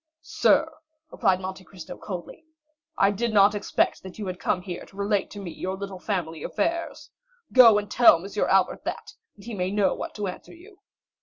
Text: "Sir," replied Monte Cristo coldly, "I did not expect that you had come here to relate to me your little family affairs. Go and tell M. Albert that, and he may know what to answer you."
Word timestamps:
"Sir," 0.23 0.67
replied 1.11 1.39
Monte 1.39 1.63
Cristo 1.63 1.95
coldly, 1.95 2.43
"I 2.97 3.11
did 3.11 3.31
not 3.31 3.53
expect 3.53 4.01
that 4.01 4.17
you 4.17 4.25
had 4.25 4.39
come 4.39 4.63
here 4.63 4.83
to 4.83 4.95
relate 4.97 5.29
to 5.29 5.39
me 5.39 5.51
your 5.51 5.77
little 5.77 5.99
family 5.99 6.41
affairs. 6.41 7.11
Go 7.53 7.77
and 7.77 7.87
tell 7.91 8.15
M. 8.15 8.27
Albert 8.49 8.83
that, 8.83 9.13
and 9.35 9.43
he 9.45 9.53
may 9.53 9.69
know 9.69 9.93
what 9.93 10.15
to 10.15 10.25
answer 10.25 10.55
you." 10.55 10.79